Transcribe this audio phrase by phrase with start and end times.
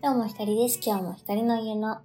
[0.00, 0.78] どうも、ひかりです。
[0.80, 1.98] 今日もひかりの家の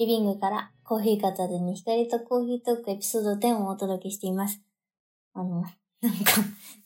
[0.00, 4.60] リビングからコーヒー片手にひかりとコーヒートークエピソード10をお届けしています。
[5.32, 5.72] あの、なんか、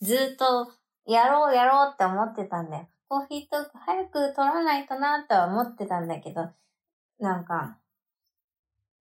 [0.02, 0.70] ずっと
[1.06, 2.88] やろうやろうって思ってたんだよ。
[3.08, 6.50] コーヒートーク早く撮らないとなとは思ってたんだけど、
[7.18, 7.78] なんか、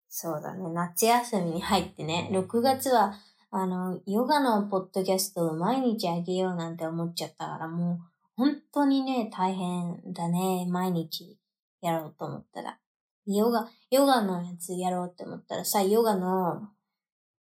[0.08, 3.12] そうだね、夏休みに入ってね、6月は、
[3.50, 7.98] あの、ヨガのポッドキャストを毎日あげようなんて思っちゃったから、もう、
[8.38, 11.38] 本当にね、大変だね、毎日
[11.82, 12.78] やろうと思ったら。
[13.26, 16.68] ヨガ、ヨガのやつやろうって思ったらさ、ヨガの、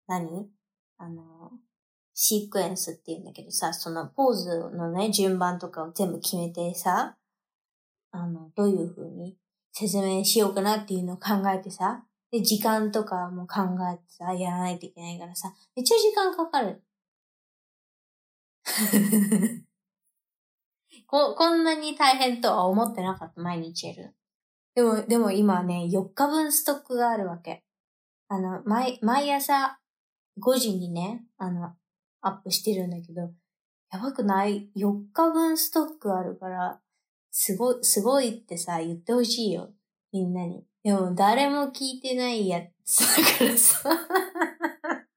[0.06, 0.48] 何？
[0.98, 1.52] あの、
[2.12, 7.16] シークエンスって言うんだけどさ、そのポーズのね、順番とかを全部決めてさ、
[8.10, 9.38] あの、どういう風に
[9.72, 13.62] 説明しようかなっていうのを考えてさ、で、時間とかも考
[13.92, 16.82] えてさ、やらないといけないからさ、めっちゃ時間かかる。
[21.06, 24.14] こ、こんなに大変とは思ってなかった、毎日やる。
[24.74, 27.64] でも、でも今ね、4日分ストックがあるわけ。
[28.28, 29.78] あの、毎、毎朝
[30.40, 31.74] 5時にね、あの、
[32.20, 33.32] アップしてるんだけど、
[33.92, 36.80] やばくない ?4 日分ストックあるから、
[37.32, 39.72] すごい、すごいってさ、言ってほしいよ。
[40.12, 40.64] みんなに。
[40.84, 43.06] でも、誰も聞いてないやつだ
[43.38, 43.90] からさ。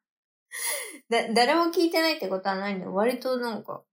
[1.09, 2.93] だ、誰も聞いてないってことはないんだよ。
[2.93, 3.83] 割となんか、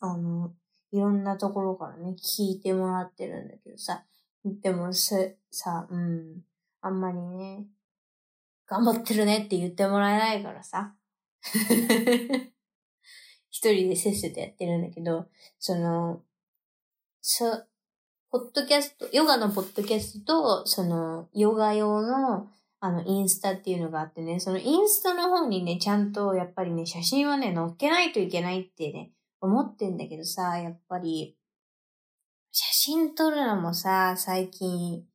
[0.00, 0.54] あの、
[0.92, 4.04] いろんなところからね、聞いてもらってるんだけどさ。
[4.44, 6.42] でも、せ、さ、うん、
[6.82, 7.66] あんまりね、
[8.66, 10.94] 頑張ってるねって言ってもらえないからさ。
[13.50, 15.28] 一人でせっせとやってるんだけど、
[15.58, 16.22] その、
[17.20, 17.64] そ、
[18.30, 31.38] ポッドキャスト、ヨガのポッドキャストと、その、ヨガ用の、あの、インスタっていうのがあってね、そのインスタの方にね、ちゃんと、やっぱりね、写真はね、載っけないといけないってね、思ってんだけどさ、やっぱり、
[32.84, 35.06] 写真撮るのもさ、最近、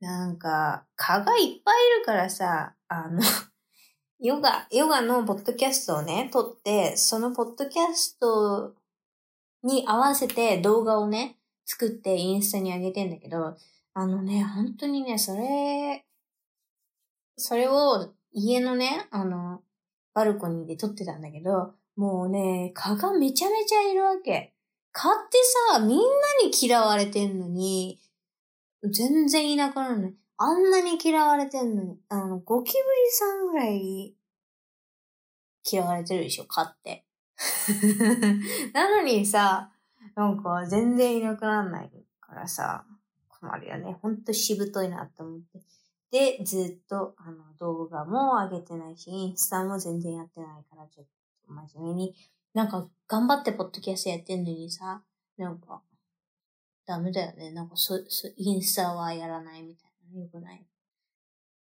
[0.00, 3.20] なんか、蚊がいっぱいいるからさ、あの、
[4.20, 8.74] ヨガ、ヨガのポッドキャストをね、撮って、そのポッドキャスト
[9.62, 13.54] に合わせて動画をね、作ってインスタに上げてんだけど、
[13.92, 16.06] あのね、本当にね、それ、
[17.36, 19.62] それを家のね、あの、
[20.14, 24.54] バルコニーで撮ってたんだけど、もうね、蚊がめちゃめちゃいるわけ。
[24.92, 25.38] 蚊って
[25.72, 26.04] さ、みんな
[26.44, 28.00] に嫌われてんのに、
[28.84, 30.14] 全然いなくなるのに。
[30.36, 31.98] あんなに嫌われてんのに。
[32.08, 34.14] あの、ゴキブリさんぐらい
[35.70, 37.06] 嫌われてるでしょ、蚊って。
[38.74, 39.72] なのにさ、
[40.14, 42.84] なんか全然いなくならないからさ、
[43.28, 43.98] 困るよね。
[44.02, 45.62] ほんとしぶといなって思って。
[46.38, 51.06] で、ずっとあの動画も上げてないし、インスタも全然やってないから、ちょっ
[51.46, 52.14] と真面目に。
[52.54, 55.02] なんか頑張ってポッドキャストやってんのにさ、
[55.38, 55.82] なんか、
[56.86, 57.50] ダメだよね。
[57.52, 60.20] なんかそ、そ、インスタはやらないみたいな。
[60.20, 60.66] よくない。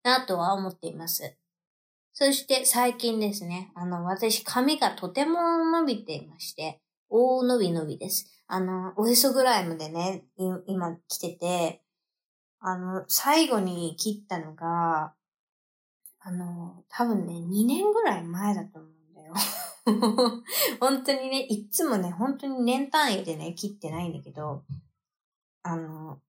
[0.02, 1.36] なとは思っています。
[2.12, 5.40] そして最近ですね、あの、私髪がとても
[5.72, 8.44] 伸びていまして、大伸び伸びです。
[8.46, 10.24] あの、おへそぐらいまでね、
[10.66, 11.82] 今来てて、
[12.58, 15.14] あの、最後に切ったのが、
[16.18, 18.89] あの、多分ね、2年ぐらい前だと思う。
[20.80, 24.64] 本当にね、いつもね、本当に年単位でね、切ってないんだけど、
[25.62, 26.20] あの、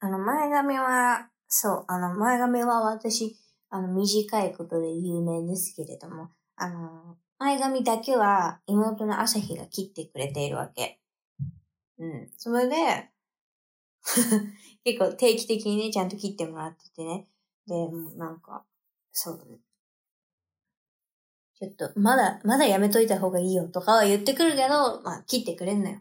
[0.00, 3.36] あの、前髪は、そう、あの、前髪は私、
[3.70, 11.00] あの、短いことで有名ですけれども、あの、前髪だけは妹の朝日が切ってくれているわけ。
[11.98, 12.30] うん。
[12.36, 13.10] それで、
[14.84, 17.26] 結構定期的にね、ちゃんと切ってもらっててね。
[17.66, 18.64] で、なんか、
[19.12, 19.60] そう。
[21.70, 25.98] ちょっと、まだ、まだやめといた方がいいよとかは言ってくるけど、まあ、切ってくれんのよ。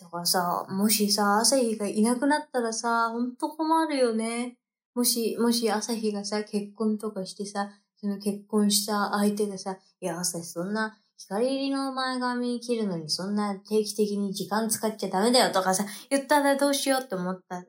[0.00, 4.56] だからさ、もしさ、朝日がいなくなったらさ、ほんと困るよね。
[4.94, 17.66] もし、もし朝日がさ、結婚とかしてさ、その結婚した相手がさ、いや、朝日そんな、光入りの前髪切るのにそんな定期的に時間使っちゃダメだよとかさ、言ったらどうしようって思ったん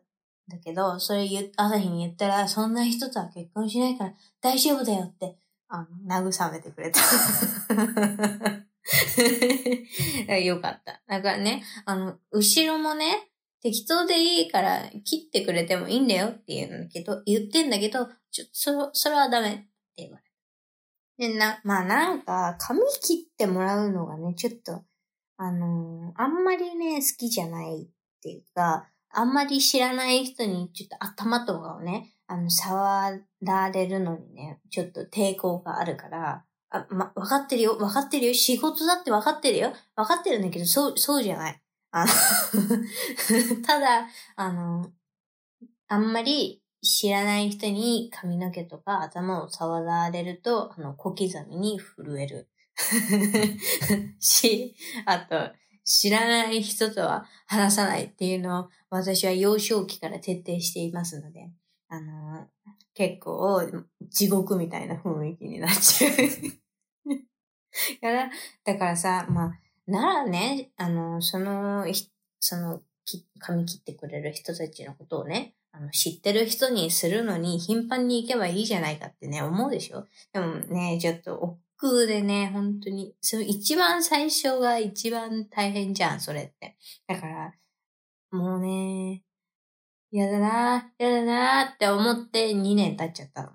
[0.47, 5.37] だけど、それ言、朝日に言ったら、そんな人とは結婚しないから大丈夫だよって、
[5.75, 6.99] あの、慰めてくれた。
[10.37, 11.01] よかった。
[11.07, 13.29] だからね、あの、後ろもね、
[13.61, 19.65] 適当でいいから切ってくれてもいいんだよって言うんだけど、言ってんだけど、ちょ、そ、それはダメって
[19.97, 21.33] 言われる。
[21.33, 24.83] で、な、まあなんか、髪切ってもらうのがね、ちょっと、
[25.37, 27.87] あのーあんまりね、好きじゃないっ
[28.21, 28.87] ていうか、
[29.17, 41.61] あんまり知らない人にちょっと頭とかをね、あの、触られるのにね、ちょっと抵抗があるから、あ、ま、わかってるよ、わかってるよ、仕事だってわかってるよ、わかってるんだけど、そう、そうじゃない。
[41.91, 42.11] あの
[43.65, 44.91] ただ、あの、
[45.87, 52.49] あんまり知らない人に髪の毛とか頭を触られると、あの、小刻みに震える。
[54.19, 54.75] し、
[55.05, 55.51] あと、
[55.85, 61.51] 知らない人とは話さないっていうのを私は幼少期から徹底していますので、
[61.89, 62.47] あの、
[62.93, 63.61] 結構
[64.09, 66.15] 地獄みたいな雰囲気になっちゃう
[68.01, 68.29] から。
[68.63, 71.85] だからさ、まあ、ならね、あの、その、
[72.39, 72.81] その、
[73.39, 80.05] 髪切ってくれる人たちのことをね、あの、知ってる人にするのに頻繁に行けばいいじゃないかってね、思うでしょ？
[80.33, 86.75] でもね、ちょっと億劫でね、本当に、その一番最初が一番大変じゃん、それって。
[87.07, 87.53] だから、
[88.31, 89.23] もうね、
[90.11, 93.51] やだな、やだなって思って2年経っちゃったの。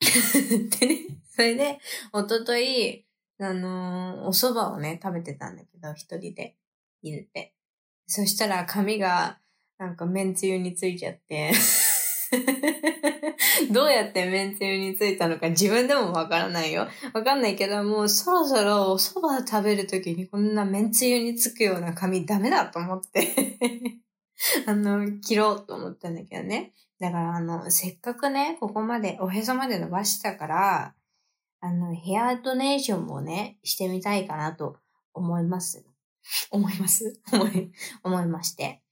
[0.80, 1.78] でね、それで、
[2.12, 3.06] おととい、
[3.38, 6.56] あのー、お蕎麦をね、食べてたんだけど、一人で
[7.02, 7.54] 入れて。
[8.06, 9.38] そしたら髪が、
[9.78, 11.52] なんか麺つゆについちゃって
[13.70, 16.88] どうやって麺つゆについたのか自分でもわからないよ。
[17.12, 23.58] わかんないけど、もうそろそろお蕎麦食べるときにこんな麺つゆにつくような髪ダメだと思って
[24.66, 26.72] あの、切ろうと思ったんだけどね。
[26.98, 30.94] だからあの、せっかくね、ここまで、おへそまで伸ばしたから、
[31.60, 34.78] あの、ヘアドネーションもね、してみたいかなと
[35.14, 35.84] 思います。
[36.50, 37.20] 思います？
[37.32, 37.72] 思い、
[38.04, 38.82] 思いまして。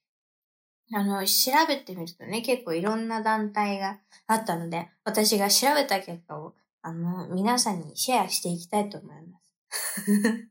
[0.92, 10.50] あの、調べてみるとね、結構いろんな団体があったので、私が調べた結果を、あの、皆さんにシェアしていきたいと思います。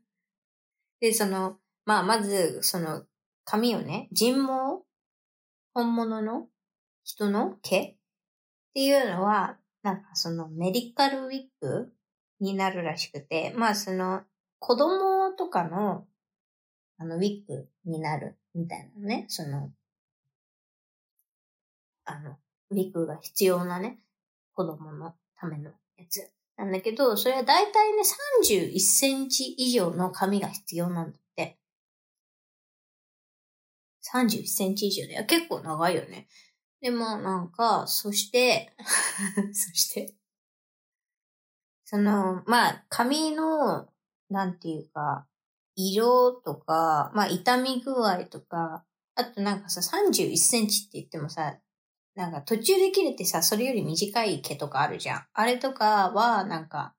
[1.00, 3.04] で、その、まあ、まず、その、
[3.44, 4.84] 髪をね、人毛
[5.74, 6.48] 本物の
[7.04, 7.96] 人の毛っ
[8.74, 11.92] ていうのは、なんかそのメディカルウィッグ
[12.38, 14.22] になるらしくて、まあその
[14.58, 16.06] 子供とかの
[16.98, 19.72] あのウィッグになるみたいなね、その、
[22.04, 22.36] あの、
[22.70, 23.98] ウィッグが必要なね、
[24.52, 28.02] 子供のためのやつなんだけど、それはだいたいね、
[28.42, 31.58] 31センチ以上の髪が必要なんだって。
[34.12, 35.24] 31センチ以上だよ。
[35.26, 36.28] 結構長いよね。
[36.80, 38.74] でもなんか、そして
[39.52, 40.14] そして
[41.90, 43.88] その、まあ、髪の、
[44.28, 45.26] なんていうか、
[45.74, 48.84] 色とか、まあ、痛み具合とか、
[49.16, 51.56] あとなんかさ、31センチって言ってもさ、
[52.20, 55.26] なんか途中で切れてさ、それより短い毛とかあるじゃん。
[55.32, 56.94] あれとかは、なんか、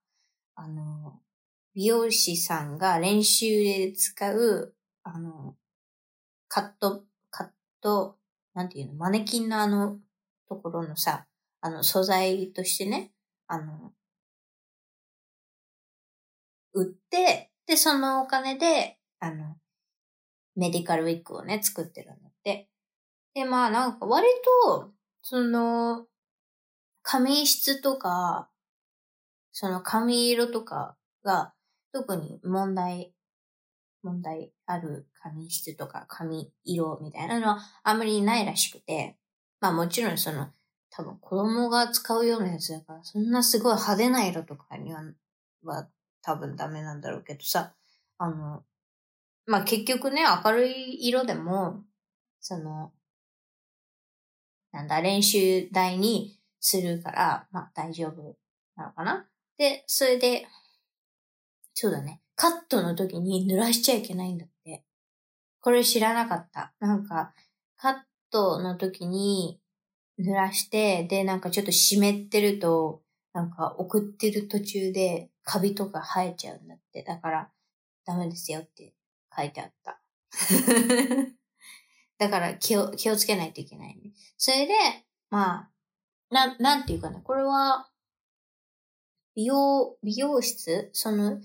[0.56, 1.22] あの、
[1.76, 4.74] 美容師さんが練習で使う、
[5.04, 5.56] あの、
[6.48, 7.50] カット、カッ
[7.82, 8.18] ト、
[8.56, 10.00] なんていうの、マネキンのあの、
[10.50, 11.28] ところのさ、
[11.62, 13.12] あの、素材としてね、
[13.46, 13.94] あの、
[16.74, 19.56] 売って、で、そのお金で、あの、
[20.56, 22.68] メディカルウィッグをね、作ってるんだって。
[23.36, 24.26] で、まあなんか割
[24.66, 24.92] と、
[25.22, 26.08] その、
[27.04, 28.50] 髪質とか、
[29.52, 31.54] その髪色とかが、
[31.94, 33.14] 特に問題、
[34.02, 39.18] 問題ある髪質とか髪色みたいなのはあんまりないらしくて、
[39.60, 40.50] まあもちろんその、
[40.90, 45.04] 多分子供が使うようなやつだから、そんなすごい派手な色とかには、
[45.64, 45.88] は
[46.22, 47.74] 多分ダメなんだろうけどさ、
[48.18, 48.64] あの、
[49.46, 51.84] まあ、結局ね、明るい色でも、
[52.40, 52.92] その、
[54.72, 58.36] なんだ、練習台にするから、まあ、大丈夫
[58.76, 59.28] なのかな？
[59.58, 60.48] で、それで、
[61.74, 64.84] そうだね、カットの時に濡らしちゃいけないんだって。
[65.60, 66.74] これ知らなかった。
[66.80, 67.34] なんか、
[67.78, 67.96] カッ
[68.32, 69.60] トの時に
[70.20, 73.02] 濡らして、で、なんかちょっと湿ってると、
[73.34, 77.04] なんか送ってる途中でカビとか生えちゃうんだって。
[77.04, 77.52] だから
[78.06, 78.94] ダメですよって
[79.36, 80.02] 書いてあった。
[82.22, 84.12] だから気を、気をつけないといけないね。
[84.38, 84.74] それで、
[85.32, 85.72] まあ、
[86.30, 87.20] な、なんていうかな。
[87.20, 87.90] これは、
[89.36, 90.92] 美容、美容室？
[90.94, 91.42] その、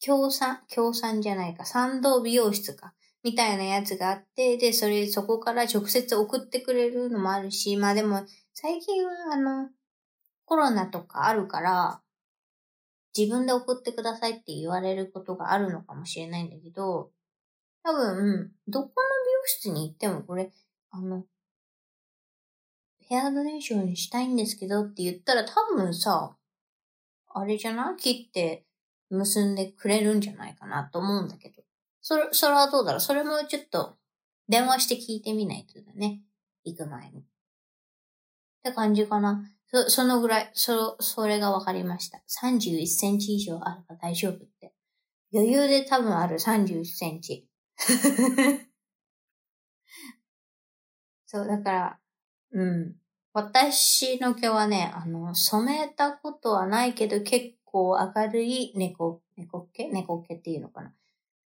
[0.00, 1.64] 協賛、協賛じゃないか。
[1.64, 2.92] 賛同美容室か。
[3.22, 8.20] みたいなやつがあって、で、それ、そこから直接送ってくれるのもあるし、まあでも、
[8.52, 9.70] 最近はあの、
[10.44, 12.02] コロナとかあるから、
[13.16, 17.12] 自分で送ってくださいって言われることがあるのかもしれないんだけど、
[17.82, 19.17] 多分、どこの
[19.48, 20.52] 室に行ってもこれ、
[20.90, 21.24] あの、
[23.00, 26.36] ヘアドネーションしたいんですけどって言ったら多分さ、
[27.34, 28.64] あれじゃない切って
[29.10, 31.62] 結んでくれるんじゃないかなと思うんだけど。
[32.02, 33.00] それ、それはどうだろう？
[33.00, 33.96] それもちょっと
[34.48, 36.20] 電話して聞いてみないとだね。
[36.64, 37.20] 行く前に。
[37.20, 37.22] っ
[38.62, 39.50] て感じかな。
[39.70, 42.20] そ、そのぐらい、そ、それが分かりました。
[42.42, 44.72] 31センチ以上あれば大丈夫って。
[45.32, 47.46] 余裕で多分ある31センチ。
[51.30, 51.98] そう、だから、
[52.52, 52.94] うん。
[53.34, 60.94] 私の毛はね、あの、染めたことはないけど、結構明るい猫、猫毛猫毛っていうのかな。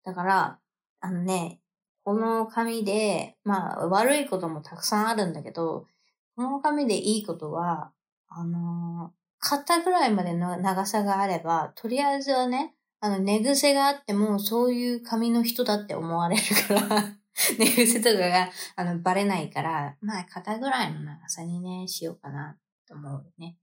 [0.03, 0.59] だから、
[0.99, 1.61] あのね、
[2.03, 5.87] この髪で、まあ、悪いこともたくさんあるんだけど、
[6.35, 7.91] この髪でいいことは、
[8.27, 17.18] あの肩ぐらいまでの長さがあれば、とりあえずはね、あの、寝癖があっても、そういう髪の人だって思われるから、
[17.57, 23.57] 寝癖とかが、あの、バレないから、まあ、肩ぐらいの長さにね、しようかな、と思うね。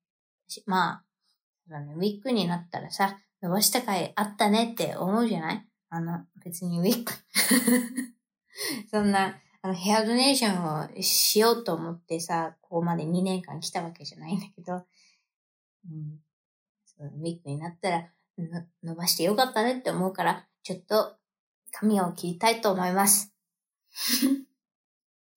[0.67, 1.03] ま
[1.71, 5.67] あ、ね、ウィッグになったらさ、伸ばした回あったねって思うじゃない？
[5.91, 7.13] あの、別にウィッグ。
[8.91, 14.79] そんな、あの、ヘアドネーションをしようと思ってさ、ここまで2年間来たわけじゃないんだけど、う
[15.89, 16.21] ん、
[16.87, 18.11] そのウィッグになったら、
[18.83, 21.17] 伸ばしてよかったねって思うから、ちょっと
[21.73, 23.36] 髪を切りたいと思います。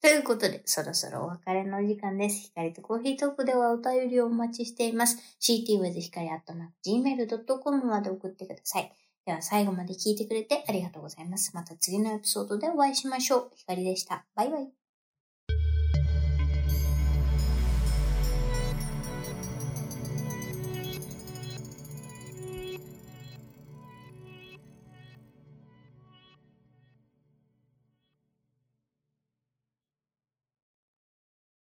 [0.02, 2.44] ということで、そろそろお別れのお時間です。
[2.44, 5.18] 光とコーヒートークではお便りをお待ちしています。
[5.42, 8.94] ctwithhikari.gmail.com まで送ってください。
[9.26, 11.54] では最後まで聞いてくれてありがとうございます。
[11.54, 13.52] また次のエピソードでお会いしましょう。
[13.56, 14.26] 光でした。
[14.36, 14.79] バイバイ。